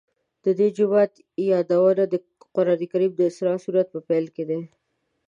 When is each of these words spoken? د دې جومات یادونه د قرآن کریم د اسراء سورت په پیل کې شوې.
د 0.43 0.45
دې 0.59 0.67
جومات 0.77 1.11
یادونه 1.51 2.03
د 2.13 2.15
قرآن 2.55 2.81
کریم 2.91 3.11
د 3.15 3.21
اسراء 3.29 3.57
سورت 3.63 3.87
په 3.93 3.99
پیل 4.07 4.25
کې 4.35 4.43
شوې. 4.49 4.59